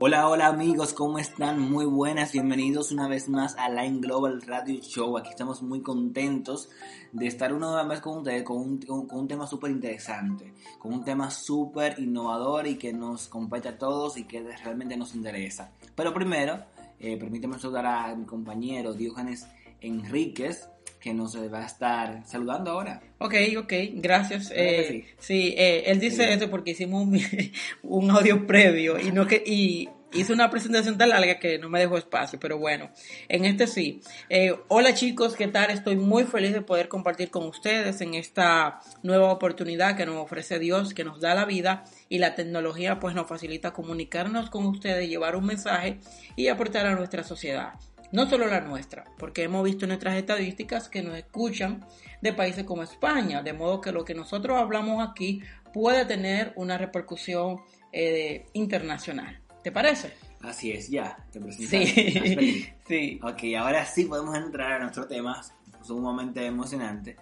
[0.00, 1.58] Hola, hola amigos, ¿cómo están?
[1.58, 5.18] Muy buenas, bienvenidos una vez más a Line Global Radio Show.
[5.18, 6.68] Aquí estamos muy contentos
[7.10, 10.94] de estar una vez más con ustedes con un, con, un tema súper interesante, con
[10.94, 15.72] un tema súper innovador y que nos compete a todos y que realmente nos interesa.
[15.96, 16.62] Pero primero,
[17.00, 17.18] eh,
[17.58, 19.48] saludar a mi compañero Diógenes
[19.80, 20.68] Enríquez,
[21.00, 23.00] que nos va a estar saludando ahora.
[23.18, 24.52] Ok, ok, gracias.
[24.54, 25.04] Eh, sí?
[25.18, 26.32] sí, eh, él dice Sí.
[26.32, 27.20] esto porque hicimos un,
[27.82, 31.80] un audio previo y no que y hizo una presentación tan larga que no me
[31.80, 32.90] dejó espacio, pero bueno,
[33.28, 34.00] en este sí.
[34.30, 35.70] Eh, hola chicos, ¿qué tal?
[35.70, 40.58] Estoy muy feliz de poder compartir con ustedes en esta nueva oportunidad que nos ofrece
[40.58, 45.08] Dios, que nos da la vida y la tecnología pues nos facilita comunicarnos con ustedes,
[45.08, 45.98] llevar un mensaje
[46.36, 47.74] y aportar a nuestra sociedad.
[48.10, 51.84] No solo la nuestra, porque hemos visto en nuestras estadísticas que nos escuchan
[52.22, 55.42] de países como España, de modo que lo que nosotros hablamos aquí
[55.74, 57.60] puede tener una repercusión
[57.92, 59.40] eh, internacional.
[59.62, 60.14] ¿Te parece?
[60.40, 61.52] Así es, ya, te.
[61.52, 63.20] Sí, sí.
[63.22, 65.42] Ok, ahora sí podemos entrar a nuestro tema
[65.82, 67.16] sumamente emocionante.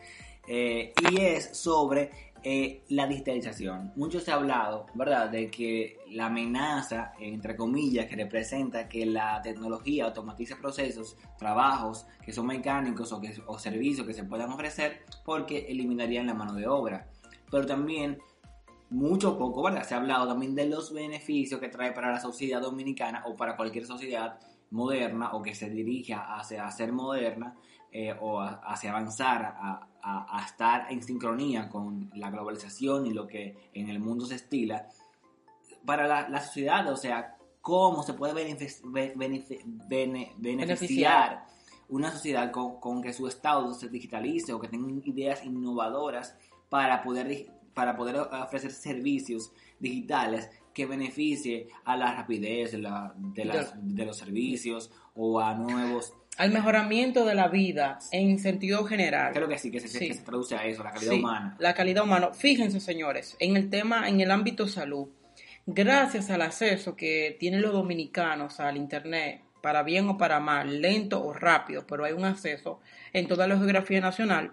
[0.46, 3.92] eh, y es sobre eh, la digitalización.
[3.96, 9.42] Mucho se ha hablado, ¿verdad?, de que la amenaza, entre comillas, que representa que la
[9.42, 15.00] tecnología automatice procesos, trabajos que son mecánicos o, que, o servicios que se puedan ofrecer
[15.24, 17.08] porque eliminarían la mano de obra.
[17.50, 18.18] Pero también
[18.90, 19.82] mucho poco, ¿verdad?
[19.82, 23.56] Se ha hablado también de los beneficios que trae para la sociedad dominicana o para
[23.56, 24.38] cualquier sociedad
[24.70, 27.56] moderna o que se dirija hacia ser moderna
[27.90, 29.54] eh, o a- hacia avanzar
[30.08, 34.36] a- a estar en sincronía con la globalización y lo que en el mundo se
[34.36, 34.86] estila
[35.84, 41.44] para la, la sociedad, o sea, cómo se puede benefic- be- benefi- bene- beneficiar
[41.88, 46.36] una sociedad con, con que su estado se digitalice o que tenga ideas innovadoras
[46.68, 53.44] para poder, para poder ofrecer servicios digitales que beneficie a la rapidez de, la- de
[53.44, 56.14] las- de los servicios o a nuevos...
[56.38, 59.32] Al mejoramiento de la vida en sentido general.
[59.32, 60.08] Creo que sí, que se, Sí.
[60.08, 61.56] que se traduce a eso, la calidad Sí, humana.
[61.58, 62.32] La calidad humana.
[62.34, 65.08] Fíjense, señores, en el tema, en el ámbito salud,
[65.66, 71.24] gracias al acceso que tienen los dominicanos al Internet, para bien o para mal, lento
[71.24, 72.80] o rápido, pero hay un acceso
[73.12, 74.52] en toda la geografía nacional,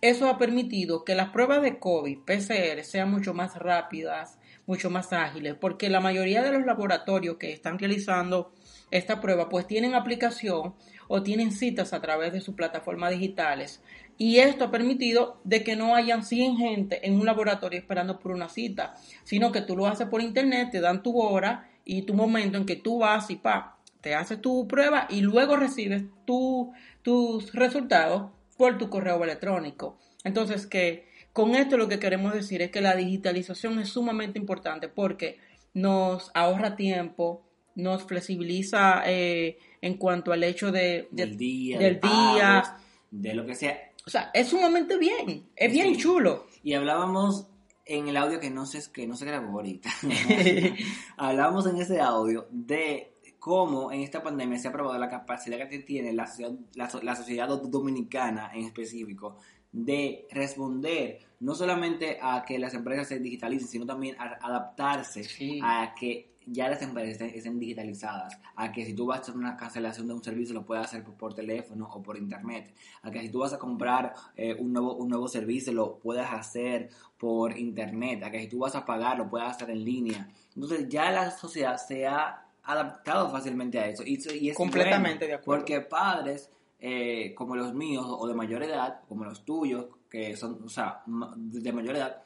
[0.00, 5.12] eso ha permitido que las pruebas de COVID, PCR, sean mucho más rápidas, mucho más
[5.12, 8.52] ágiles, porque la mayoría de los laboratorios que están realizando
[8.90, 10.74] esta prueba, pues tienen aplicación
[11.08, 13.82] o tienen citas a través de sus plataformas digitales.
[14.18, 18.32] Y esto ha permitido de que no hayan 100 gente en un laboratorio esperando por
[18.32, 22.12] una cita, sino que tú lo haces por internet, te dan tu hora y tu
[22.12, 26.72] momento en que tú vas y pa, te haces tu prueba y luego recibes tu-
[27.02, 29.96] tus resultados por tu correo electrónico.
[30.24, 34.88] Entonces, que con esto lo que queremos decir es que la digitalización es sumamente importante
[34.88, 35.38] porque
[35.74, 37.44] nos ahorra tiempo,
[37.76, 42.76] nos flexibiliza eh, en cuanto al hecho de, de- del día, del pagos, día.
[43.10, 43.78] de lo que sea.
[44.06, 46.46] O sea, es sumamente bien, es bien chulo.
[46.64, 47.46] Y hablábamos
[47.84, 49.90] en el audio que no se, que no se grabó ahorita.
[51.16, 55.78] hablábamos en ese audio de cómo en esta pandemia se ha probado la capacidad que
[55.78, 59.36] tiene la, sociedad- la la sociedad dominicana en específico
[59.72, 65.60] de responder no solamente a que las empresas se digitalicen, sino también a adaptarse Sí.
[65.62, 69.56] a que ya las empresas estén, digitalizadas, a que si tú vas a hacer una
[69.56, 73.28] cancelación de un servicio lo puedas hacer por, teléfono o por internet, a que si
[73.28, 78.22] tú vas a comprar eh, un, nuevo, un nuevo servicio lo puedas hacer por internet,
[78.24, 80.28] a que si tú vas a pagar lo puedas hacer en línea.
[80.54, 85.28] Entonces ya la sociedad se ha adaptado fácilmente a eso y, y es Completamente bueno,
[85.28, 85.60] de acuerdo.
[85.60, 90.62] Porque padres eh, como los míos o de mayor edad, como los tuyos, que son,
[90.64, 92.22] o sea, de mayor edad,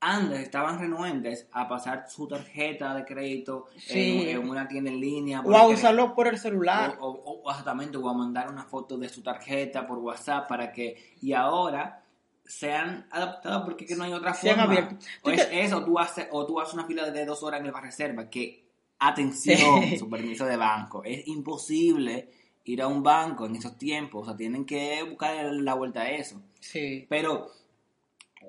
[0.00, 4.28] antes estaban renuentes a pasar su tarjeta de crédito Sí.
[4.30, 5.40] en, en una tienda en línea.
[5.40, 6.98] O a usarlo por el celular.
[7.00, 10.70] o, o- o exactamente, o a mandar una foto de su tarjeta por WhatsApp para
[10.72, 12.04] que, y ahora
[12.44, 14.72] se han adaptado porque que no hay otra Se han forma.
[14.72, 15.04] abierto.
[15.24, 17.74] O es eso, tú haces, o tú haces una fila de dos horas en el
[17.74, 18.64] reserva, que,
[19.00, 19.98] atención, Sí.
[19.98, 22.30] su permiso de banco, es imposible
[22.68, 26.10] ir a un banco en esos tiempos, o sea, tienen que buscar la vuelta a
[26.10, 26.40] eso.
[26.60, 27.50] Sí, Pero,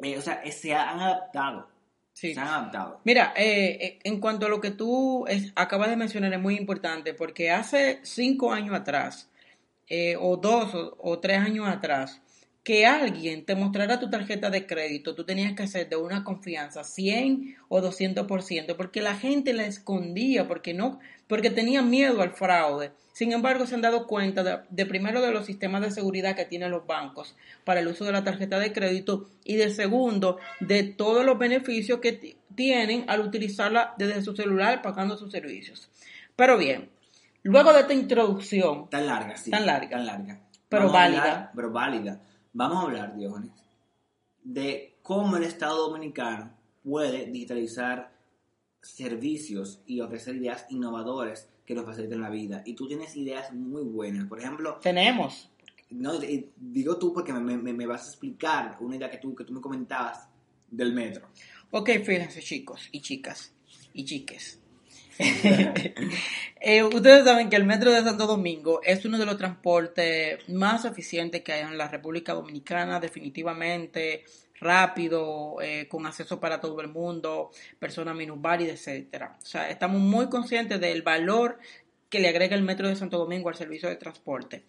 [0.01, 1.67] eh, o sea, eh, se han adaptado.
[2.13, 2.33] Sí.
[2.33, 2.99] Se han adaptado.
[3.05, 6.55] Mira, eh, eh, en cuanto a lo que tú es- acabas de mencionar, es muy
[6.57, 9.29] importante porque hace cinco años atrás,
[9.87, 12.21] eh, o dos o, o tres años atrás,
[12.61, 16.83] que alguien te mostrara tu tarjeta de crédito, tú tenías que ser de una confianza
[16.83, 22.91] 100 o 200%, porque la gente la escondía, porque no, porque tenía miedo al fraude.
[23.19, 26.45] Sin embargo, se han dado cuenta de, de primero de los sistemas de seguridad que
[26.45, 27.35] tienen los bancos
[27.65, 31.99] para el uso de la tarjeta de crédito y de segundo de todos los beneficios
[31.99, 35.89] que ti- tienen al utilizarla desde su celular pagando sus servicios.
[36.37, 36.89] Pero bien,
[37.43, 39.51] luego de esta introducción, Tan larga, sí.
[39.51, 39.89] Tan larga.
[39.97, 40.39] Tan larga.
[40.69, 41.21] Pero Vamos válida.
[41.21, 42.21] hablar- pero válida.
[42.53, 43.51] Vamos a hablar, Diógenes,
[44.43, 46.53] de cómo el Estado Dominicano
[46.85, 48.13] puede digitalizar
[48.81, 52.63] servicios y ofrecer ideas innovadoras que nos faciliten la vida.
[52.65, 54.27] Y tú tienes ideas muy buenas.
[54.27, 55.51] Por ejemplo, tenemos
[55.91, 56.13] no,
[56.57, 59.53] digo tú porque me, me- me vas a explicar una idea que tú, que tú
[59.53, 60.27] me comentabas
[60.71, 61.27] del metro.
[61.69, 63.53] Ok, fíjense chicos y chicas
[63.93, 64.59] y chiques.
[66.61, 70.83] Eh, ustedes saben que el metro de Santo Domingo es uno de los transportes más
[70.85, 74.25] eficientes que hay en la República Dominicana, definitivamente
[74.59, 79.37] rápido, eh, con acceso para todo el mundo, personas minusválidas, etcétera.
[79.41, 81.59] O sea, estamos muy conscientes del valor
[82.09, 84.65] que le agrega el metro de Santo Domingo al servicio de transporte.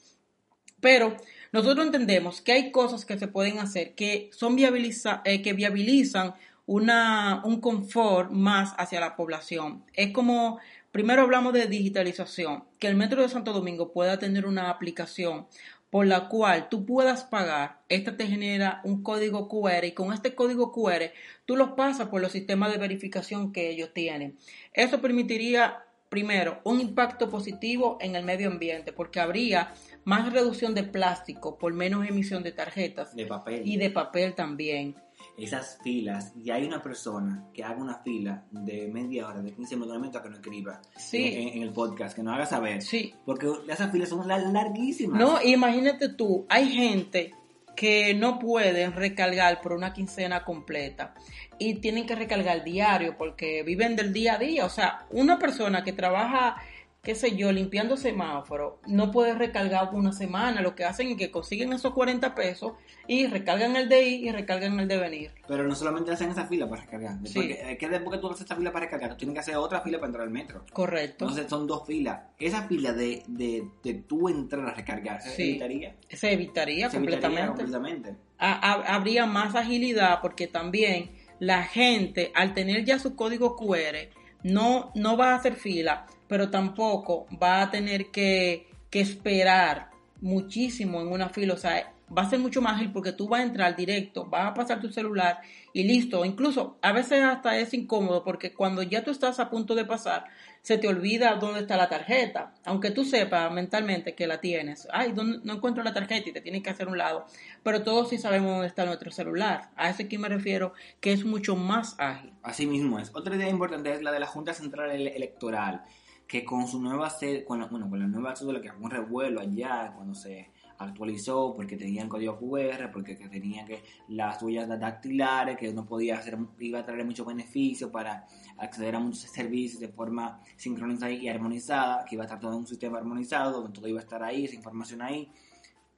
[0.81, 1.17] Pero
[1.53, 6.35] nosotros entendemos que hay cosas que se pueden hacer que son viabiliza, eh, que viabilizan
[6.67, 9.85] una, un confort más hacia la población.
[9.93, 10.59] Es como,
[10.93, 15.47] primero hablamos de digitalización, que el Metro de Santo Domingo pueda tener una aplicación
[15.91, 20.35] por la cual tú puedas pagar, esta te genera un código QR y con este
[20.35, 21.11] código QR
[21.45, 24.39] tú los pasas por los sistemas de verificación que ellos tienen.
[24.73, 30.85] Eso permitiría, primero, un impacto positivo en el medio ambiente porque habría más reducción de
[30.85, 33.63] plástico por menos emisión de tarjetas De papel.
[33.65, 34.95] y de papel también.
[35.41, 39.77] Esas filas, y hay una persona que haga una fila de media hora, de 15
[39.77, 41.25] minutos, que no escriba Sí.
[41.35, 42.83] en, en el podcast, que nos haga saber.
[42.83, 43.15] Sí.
[43.25, 45.19] Porque esas filas son lar- larguísimas.
[45.19, 47.35] No, imagínate tú, hay gente
[47.77, 51.15] que no pueden recargar por una quincena completa
[51.59, 54.67] y tienen que recargar diario porque viven del día a día.
[54.67, 56.57] O sea, una persona que trabaja,
[57.03, 60.61] qué sé yo, limpiando semáforo, no puede recargar por una semana.
[60.61, 62.75] Lo que hacen es que consiguen esos 40 pesos
[63.07, 65.31] y recargan el de ir y recargan el de venir.
[65.49, 67.17] Pero no solamente hacen esa fila para recargar.
[67.25, 67.35] Sí.
[67.35, 69.57] Porque, eh, que después que tú haces esa fila para recargar, tú tienes que hacer
[69.57, 70.65] otra fila para entrar al metro.
[70.73, 71.25] Correcto.
[71.25, 72.21] Entonces son dos filas.
[72.39, 75.43] Esa fila de, de, de tú entrar a recargar, ¿se Sí.
[75.51, 75.97] evitaría?
[76.11, 77.49] Se evitaría Se evitaría completamente.
[77.63, 78.15] completamente.
[78.39, 84.11] ha- ha- habría más agilidad porque también la gente al tener ya su código QR
[84.43, 89.91] no, no va a hacer fila, pero tampoco va a tener que, que esperar
[90.23, 91.55] muchísimo en una fila.
[91.55, 94.47] O sea, va a ser mucho más ágil porque tú vas a entrar directo, vas
[94.51, 95.41] a pasar tu celular
[95.73, 96.25] y listo.
[96.25, 100.25] Incluso a veces hasta es incómodo porque cuando ya tú estás a punto de pasar,
[100.63, 102.53] se te olvida dónde está la tarjeta.
[102.65, 104.87] Aunque tú sepas mentalmente que la tienes.
[104.93, 107.25] Ay, ¿dónde- no encuentro la tarjeta y te tienes que hacer un lado.
[107.63, 109.71] Pero todos sí sabemos dónde está nuestro celular.
[109.77, 112.33] A eso que me refiero, que es mucho más ágil.
[112.43, 113.11] Así mismo es.
[113.15, 115.83] Otra idea importante es la de la Junta Central Ele- Electoral,
[116.31, 118.91] que con su nueva sede, con la, bueno, con la nueva cédula que fue un
[118.93, 120.49] revuelo allá cuando se
[120.79, 126.19] actualizó, porque tenían código QR, porque que tenía que las huellas dactilares, que uno podía
[126.19, 128.29] hacer, iba a traer muchos beneficios para
[128.59, 132.59] acceder a muchos servicios de forma sincronizada y armonizada, que iba a estar todo en
[132.59, 135.33] un sistema armonizado, donde todo iba a estar ahí, esa información ahí.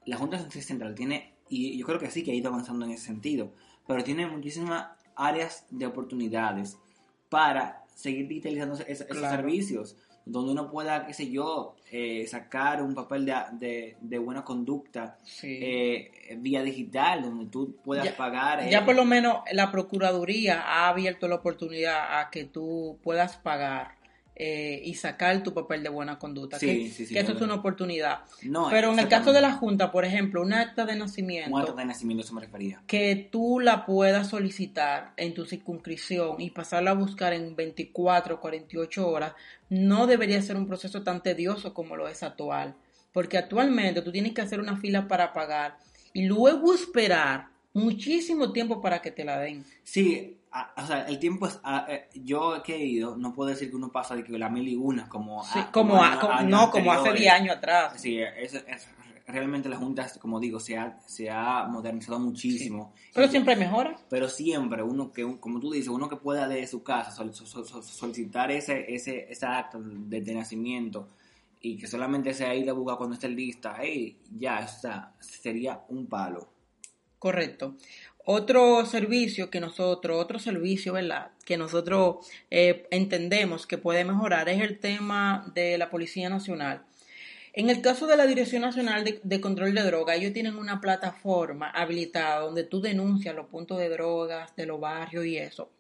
[0.07, 3.05] La Junta Central tiene, y yo creo que sí que ha ido avanzando en ese
[3.05, 3.53] sentido,
[3.87, 6.79] pero tiene muchísimas áreas de oportunidades
[7.29, 9.37] para seguir digitalizando esos, esos Claro.
[9.37, 14.45] servicios, donde uno pueda, qué sé yo, eh, sacar un papel de, de- de buena
[14.45, 15.59] conducta Sí.
[15.61, 18.69] eh, vía digital, donde tú puedas Ya- pagar.
[18.69, 23.97] Ya por lo menos la Procuraduría ha abierto la oportunidad a que tú puedas pagar
[24.35, 26.59] eh, y sacar tu papel de buena conducta.
[26.59, 28.21] Sí, que sí, sí, que eso es una oportunidad.
[28.43, 31.55] no, Pero en el caso de la Junta, por ejemplo, un acta de nacimiento.
[31.55, 32.83] Un acta de nacimiento, eso me refería.
[32.87, 39.09] que tú la puedas solicitar en tu circunscripción y pasarla a buscar en 24 48
[39.09, 39.35] horas,
[39.69, 42.75] no debería ser un proceso tan tedioso como lo es actual.
[43.13, 45.77] Porque actualmente tú tienes que hacer una fila para pagar
[46.15, 49.65] y luego esperar muchísimo tiempo para que te la den.
[49.83, 51.59] Sí, a- o sea, el tiempo es.
[51.65, 54.49] a- eh, yo que he ido, no puedo decir que uno pasa de que la
[54.49, 55.43] mil y una, como.
[55.45, 57.21] Sí, a- como, como- no, como hace anteriores.
[57.21, 58.01] 10 años atrás.
[58.01, 58.89] Sí, es, es-
[59.27, 62.93] realmente la Junta, como digo, se ha, se ha modernizado muchísimo.
[63.15, 63.97] Pero Y- siempre hay mejora.
[64.11, 67.65] pero siempre uno que, como tú dices, uno que pueda de su casa sol- sol-
[67.67, 71.09] sol- solicitar ese, ese, esa acta de, de nacimiento
[71.61, 76.09] y que solamente sea ir a buscar cuando esté lista, hey, ya está, sería un
[76.09, 76.49] palo.
[77.19, 77.77] Correcto.
[78.25, 81.33] Otro servicio que nosotros, otro servicio, ¿verdad?
[81.45, 86.85] Que nosotros eh, entendemos que puede mejorar es el tema de la Policía Nacional.
[87.55, 91.69] En el caso de la Dirección Nacional de, Control de Drogas, ellos tienen una plataforma
[91.69, 95.71] habilitada donde tú denuncias los puntos de drogas de los barrios y eso.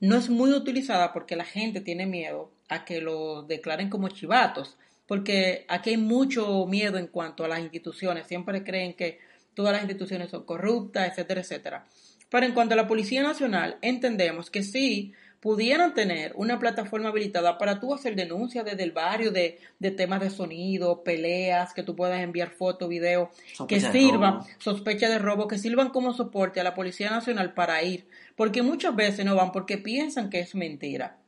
[0.00, 4.76] No es muy utilizada porque la gente tiene miedo a que lo declaren como chivatos,
[5.06, 8.26] porque aquí hay mucho miedo en cuanto a las instituciones.
[8.26, 9.18] Siempre creen que
[9.54, 11.86] todas las instituciones son corruptas, etcétera, etcétera.
[12.30, 17.58] Pero en cuanto a la Policía Nacional, entendemos que sí pudieran tener una plataforma habilitada
[17.58, 19.58] para tú hacer denuncias desde el barrio de,
[19.94, 23.28] temas de sonido, peleas, que tú puedas enviar fotos, videos,
[23.68, 28.08] que sirvan, sospecha de robo, que sirvan como soporte a la Policía Nacional para ir,
[28.36, 31.18] porque muchas veces no van porque piensan que es mentira.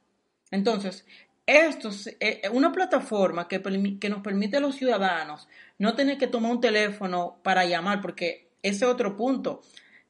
[0.51, 1.05] Entonces,
[1.47, 3.61] esto es eh, eh, una plataforma que,
[4.09, 5.49] nos permite a los ciudadanos
[5.79, 9.61] no tener que tomar un teléfono para llamar, porque ese es otro punto.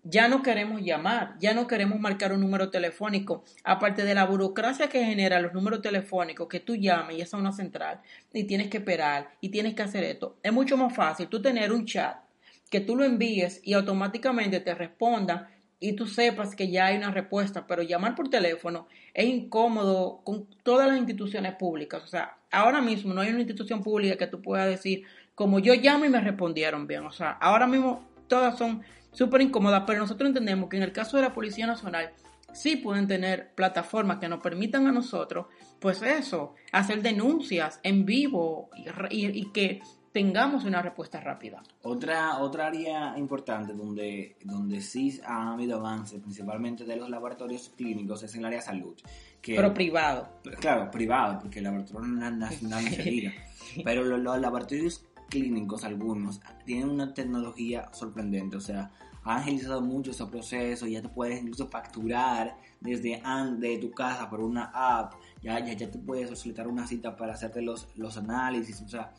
[0.02, 4.88] Ya no queremos llamar, ya no queremos marcar un número telefónico, aparte de la burocracia
[4.88, 8.00] que genera los números telefónicos, que tú llames y es a una central
[8.32, 10.38] y tienes que esperar y tienes que hacer esto.
[10.44, 12.18] Es mucho más fácil tú tener un chat
[12.70, 15.48] que tú lo envíes y automáticamente te respondan
[15.78, 20.46] y tú sepas que ya hay una respuesta, pero llamar por teléfono es incómodo con
[20.62, 22.02] todas las instituciones públicas.
[22.02, 25.04] O sea, ahora mismo no hay una institución pública que tú puedas decir,
[25.34, 27.04] como yo llamo y me respondieron bien.
[27.04, 31.16] O sea, ahora mismo todas son súper incómodas, pero nosotros entendemos que en el caso
[31.16, 32.10] de la Policía Nacional
[32.52, 35.46] sí pueden tener plataformas que nos permitan a nosotros,
[35.78, 38.70] pues eso, hacer denuncias en vivo
[39.10, 39.82] y que
[40.16, 41.62] tengamos una respuesta rápida.
[41.82, 48.22] Otra, otra área importante donde, donde sí ha habido avances, principalmente de los laboratorios clínicos,
[48.22, 48.96] es en el área de salud.
[49.42, 50.26] Pero privado.
[50.58, 53.32] Claro, privado, porque el laboratorio nacional no se diga.
[53.84, 58.56] Pero los, los, laboratorios clínicos, algunos, tienen una tecnología sorprendente.
[58.56, 58.90] O sea,
[59.22, 60.86] han agilizado mucho ese proceso.
[60.86, 63.20] Ya te puedes incluso facturar desde
[63.58, 65.12] de tu casa por una app.
[65.42, 68.80] Ya, ya, ya te puedes solicitar una cita para hacerte los, los análisis.
[68.80, 69.12] O sea,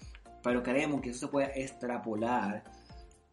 [0.43, 2.63] pero queremos que eso se pueda extrapolar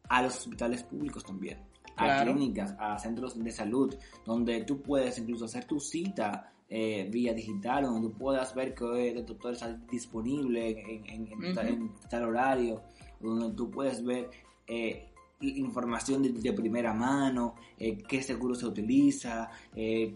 [0.08, 1.58] a los hospitales públicos también,
[1.96, 3.94] a clínicas, a centros de salud,
[4.24, 9.10] donde tú puedes incluso hacer tu cita eh, vía digital, donde tú puedas ver que
[9.10, 12.82] el doctor está disponible en, tal, horario,
[13.20, 14.30] donde tú puedes ver
[14.66, 19.50] eh, información de, primera mano, eh, qué seguro se utiliza,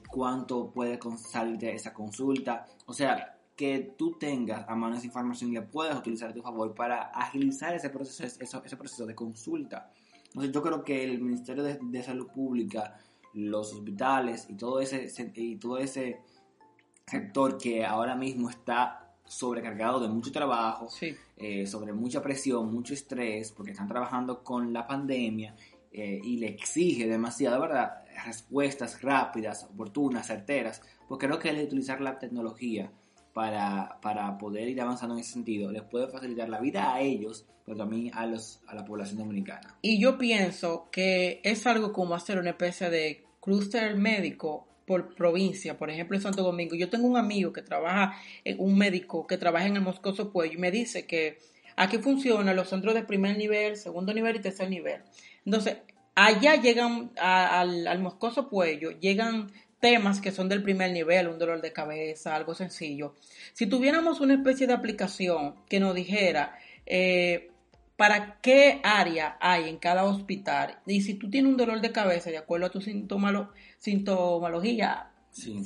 [0.08, 2.66] cuánto puede salir de esa consulta.
[2.86, 6.40] O sea, que tú tengas a mano esa información y la puedas utilizar a tu
[6.40, 9.90] favor para agilizar ese proceso, ese, proceso de consulta.
[10.26, 13.00] Entonces yo creo que el Ministerio de, Salud Pública,
[13.34, 16.20] los hospitales y todo ese, y todo ese
[17.04, 20.88] sector que ahora mismo está sobrecargado de mucho trabajo,
[21.36, 25.56] eh, sobre mucha presión, mucho estrés, porque están trabajando con la pandemia
[25.90, 28.04] eh, y le exige demasiado, ¿verdad?
[28.24, 32.92] Respuestas rápidas, oportunas, certeras, pues creo que el utilizar la tecnología
[33.38, 37.46] para, para poder ir avanzando en ese sentido, les puede facilitar la vida a ellos,
[37.64, 39.76] pero también a, los, a la población dominicana.
[39.80, 45.78] Y yo pienso que es algo como hacer una especie de clúster médico por provincia,
[45.78, 46.74] por ejemplo en Santo Domingo.
[46.74, 48.16] Yo tengo un amigo que trabaja,
[48.58, 51.38] un médico que trabaja en el Moscoso Pueblo y me dice que
[51.76, 55.02] aquí funcionan los centros de primer nivel, segundo nivel y tercer nivel.
[55.44, 55.76] Entonces,
[56.16, 61.60] allá llegan al, al Moscoso Puello, llegan temas que son del primer nivel, un dolor
[61.60, 63.14] de cabeza, algo sencillo.
[63.52, 67.50] Si tuviéramos una especie de aplicación que nos dijera eh,
[67.96, 72.30] para qué área hay en cada hospital y si tú tienes un dolor de cabeza
[72.30, 75.62] de acuerdo a tu sintomología, sí.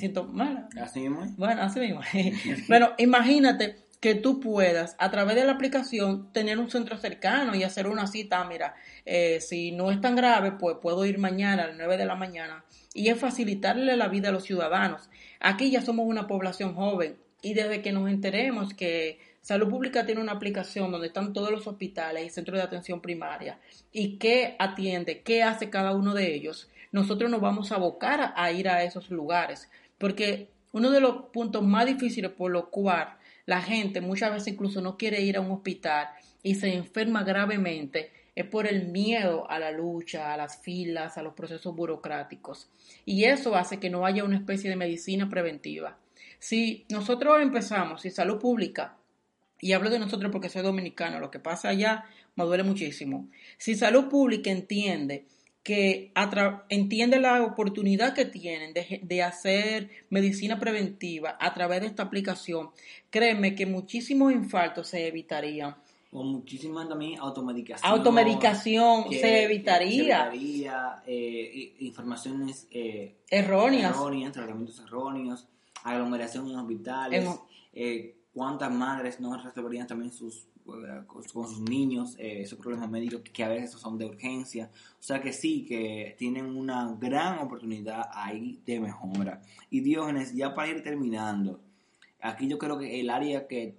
[0.80, 1.26] Así mismo.
[1.36, 2.00] Bueno, así mismo.
[2.68, 7.62] bueno, imagínate que tú puedas a través de la aplicación tener un centro cercano y
[7.62, 8.74] hacer una cita, mira,
[9.06, 12.16] eh, si no es tan grave, pues puedo ir mañana a las 9 de la
[12.16, 15.08] mañana y es facilitarle la vida a los ciudadanos.
[15.38, 20.20] Aquí ya somos una población joven y desde que nos enteremos que Salud Pública tiene
[20.20, 23.60] una aplicación donde están todos los hospitales y centros de atención primaria
[23.92, 28.50] y qué atiende, qué hace cada uno de ellos, nosotros nos vamos a abocar a
[28.50, 33.16] ir a esos lugares porque uno de los puntos más difíciles por lo cual
[33.46, 36.08] la gente muchas veces incluso no quiere ir a un hospital
[36.42, 41.22] y se enferma gravemente es por el miedo a la lucha, a las filas, a
[41.22, 42.70] los procesos burocráticos.
[43.04, 45.98] Y eso hace que no haya una especie de medicina preventiva.
[46.38, 48.96] Si nosotros empezamos, si salud pública,
[49.60, 53.28] y hablo de nosotros porque soy dominicano, lo que pasa allá me duele muchísimo.
[53.58, 55.26] Si salud pública entiende
[55.62, 56.12] que
[56.68, 62.70] entiende la oportunidad que tienen de, hacer medicina preventiva a través de esta aplicación,
[63.10, 65.76] créeme que muchísimos infartos se evitarían.
[66.14, 67.90] o muchísima también automedicación.
[67.90, 70.24] Automedicación que- se evitaría.
[70.24, 73.92] se evitaría, eh, informaciones eh, Erróneas.
[73.92, 75.46] erróneas, tratamientos erróneos,
[75.84, 77.32] aglomeración en hospitales, En-
[77.72, 83.22] eh, cuántas madres no resolverían también sus eh, con sus niños eh, esos problemas médicos
[83.32, 84.70] que a veces son de urgencia.
[84.98, 89.42] O sea que sí, que tienen una gran oportunidad ahí de mejora.
[89.70, 91.60] Y Diógenes, ya para ir terminando,
[92.20, 93.76] aquí yo creo que el área que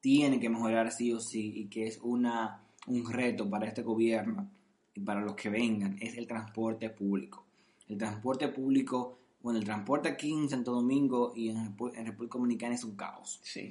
[0.00, 4.48] tiene que mejorar sí o sí y que es una, un reto para este gobierno
[4.94, 7.44] y para los que vengan es el transporte público.
[7.88, 11.56] El transporte público, bueno, el transporte aquí en Santo Domingo y en,
[11.94, 13.40] en República Dominicana es un caos.
[13.42, 13.70] Sí.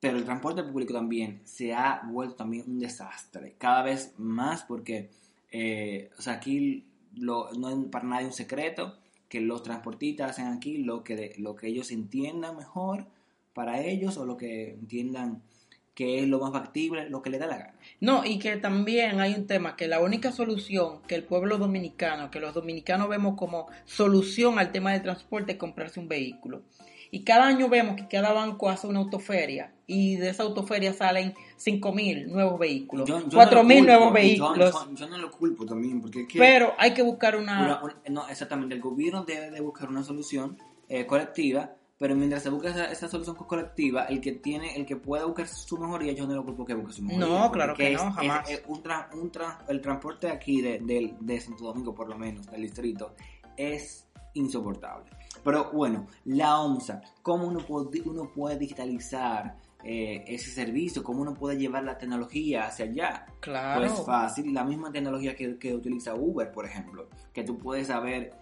[0.00, 5.10] Pero el transporte público también se ha vuelto también un desastre, cada vez más porque,
[5.52, 6.84] eh, o sea, aquí
[7.16, 8.96] lo- no es para nadie un secreto
[9.28, 13.06] que los transportistas hacen aquí lo que, lo que ellos entiendan mejor
[13.52, 15.42] para ellos o lo que entiendan
[15.94, 17.74] que es lo más factible, lo que les da la gana.
[18.00, 22.30] No, y que también hay un tema que la única solución que el pueblo dominicano,
[22.30, 26.62] que los dominicanos vemos como solución al tema del transporte es comprarse un vehículo.
[27.12, 31.34] Y cada año vemos que cada banco hace una autoferia y de esa autoferia salen
[31.58, 35.66] 5.000 nuevos vehículos, Yo- yo no 4.000 lo nuevos vehículos, Yo, yo no lo culpo
[35.66, 36.38] también, porque es que...
[36.38, 37.60] pero hay que buscar una...
[37.64, 40.56] Una- un- no, exactamente, el gobierno debe de buscar una solución
[40.88, 44.86] eh, colectiva, pero mientras se busca esa, esa solución co- colectiva, el que tiene, el
[44.86, 47.26] que pueda buscar su mejoría, yo no lo culpo que busque su mejoría.
[47.28, 48.48] No, claro que es- no, jamás.
[48.48, 52.16] es un tra- un tra- el transporte aquí de, de- de Santo Domingo, por lo
[52.16, 53.14] menos, del distrito,
[53.54, 55.10] es insoportable.
[55.44, 61.02] Pero bueno, la OMSA, ¿cómo uno puede, uno puede digitalizar eh, ese servicio?
[61.02, 63.26] ¿Cómo uno puede llevar la tecnología hacia allá?
[63.40, 63.80] Claro.
[63.80, 68.32] Pues fácil, la misma tecnología que, que utiliza Uber, por ejemplo, que tú puedes saber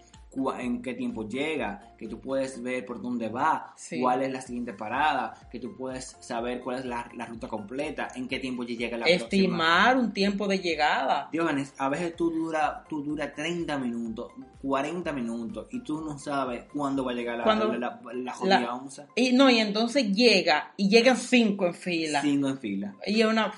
[0.61, 4.00] en qué tiempo llega, que tú puedes ver por dónde va, Sí.
[4.00, 8.08] cuál es la siguiente parada, que tú puedes saber cuál es la, la ruta completa,
[8.14, 9.25] en qué tiempo llega la próxima.
[9.25, 11.28] Estimar un tiempo de llegada.
[11.32, 14.32] Diógenes, a veces tú dura, tú dura 30 minutos,
[14.62, 18.75] 40 minutos y tú no sabes cuándo va a llegar la, Cuando- la, la, la-
[18.75, 19.06] onza.
[19.16, 22.21] Y no, y entonces llega y llegan cinco en fila.
[22.21, 22.95] Cinco en fila.
[23.06, 23.52] Y es una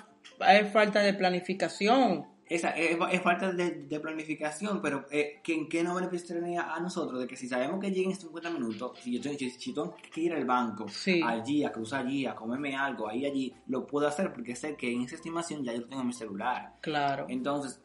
[0.49, 2.27] es falta de planificación.
[2.51, 6.81] Esa es, es falta de, de planificación, pero eh, ¿que, ¿en qué nos beneficiaría a
[6.81, 7.21] nosotros?
[7.21, 10.33] De que si sabemos que lleguen 50 minutos, si yo tengo, si, tengo que ir
[10.35, 11.23] al banco, Sí.
[11.25, 14.93] allí, a cruzar allí, a comerme algo, ahí, allí, lo puedo hacer porque sé que
[14.93, 16.75] en esa estimación ya yo tengo en mi celular.
[16.81, 17.27] Claro.
[17.29, 17.81] Entonces,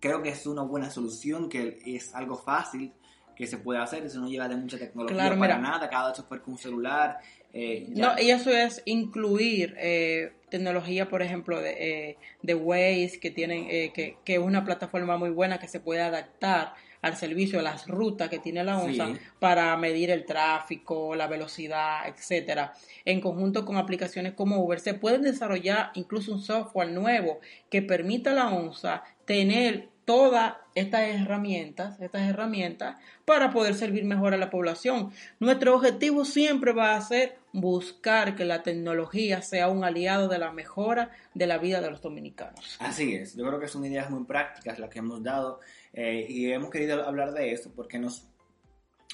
[0.00, 2.92] creo que es una buena solución, que es algo fácil
[3.36, 5.70] que se puede hacer, eso no lleva de mucha tecnología Claro, para mira.
[5.70, 7.18] nada, cada chofer con un celular.
[7.52, 7.86] eh.
[7.94, 11.70] No, y eso es incluir eh, tecnología, por ejemplo, de,
[12.10, 15.80] eh, de Waze, que tienen, eh, que, que es una plataforma muy buena que se
[15.80, 19.12] puede adaptar al servicio, a las rutas que tiene la ONSA Sí.
[19.38, 22.72] para medir el tráfico, la velocidad, etcétera.
[23.04, 27.38] En conjunto con aplicaciones como Uber, se pueden desarrollar incluso un software nuevo
[27.70, 34.34] que permita a la ONSA tener todas estas herramientas, estas herramientas para poder servir mejor
[34.34, 35.10] a la población.
[35.40, 40.52] Nuestro objetivo siempre va a ser buscar que la tecnología sea un aliado de la
[40.52, 42.76] mejora de la vida de los dominicanos.
[42.80, 45.60] Así es, yo creo que son ideas muy prácticas las que hemos dado
[45.94, 48.26] eh, y hemos querido hablar de esto porque nos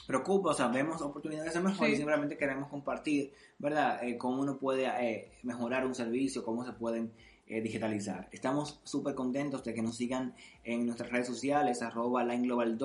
[0.09, 1.95] preocupa, o sea, vemos oportunidades de mejora Sí.
[1.95, 4.03] y simplemente queremos compartir, ¿verdad?
[4.03, 7.13] Eh, cómo uno puede eh, mejorar un servicio, cómo se pueden
[7.47, 8.29] eh, digitalizar.
[8.33, 12.79] Estamos súper contentos de que nos sigan en nuestras redes sociales, arroba Global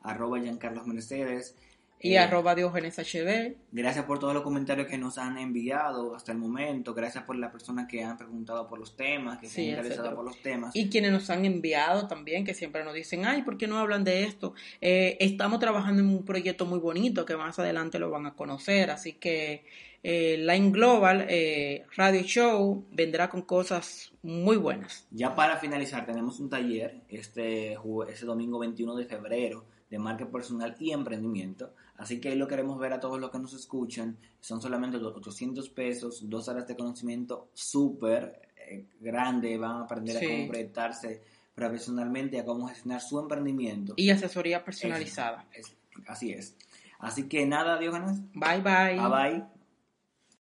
[0.00, 1.56] arroba Giancarlos Mercedes.
[2.02, 3.56] Y Eh, arroba Diógenes HD.
[3.70, 6.94] Gracias por todos los comentarios que nos han enviado hasta el momento.
[6.94, 10.24] Gracias por las personas que han preguntado por los temas, que se han interesado por
[10.24, 10.74] los temas.
[10.74, 14.02] Y quienes nos han enviado también, que siempre nos dicen, ay, ¿por qué no hablan
[14.02, 14.54] de esto?
[14.80, 18.90] Eh, estamos trabajando en un proyecto muy bonito que más adelante lo van a conocer,
[18.90, 19.64] así que
[20.02, 25.06] eh, Line Global eh, Radio Show vendrá con cosas muy buenas.
[25.12, 30.74] Ya para finalizar, tenemos un taller este, este domingo 21 de febrero de marca personal
[30.80, 31.70] y emprendimiento.
[32.02, 34.16] Así que ahí lo queremos ver a todos los que nos escuchan.
[34.40, 39.56] Son solamente los 800 pesos, dos horas de conocimiento súper eh, grande.
[39.56, 40.24] Van a aprender Sí.
[40.26, 41.22] a cómo proyectarse
[41.54, 43.94] profesionalmente, a cómo gestionar su emprendimiento.
[43.96, 45.46] Y asesoría personalizada.
[45.52, 45.76] Es-
[46.08, 46.56] así es.
[46.98, 48.20] Así que nada, Diógenes.
[48.34, 48.98] Bye bye.
[48.98, 49.61] Bye bye.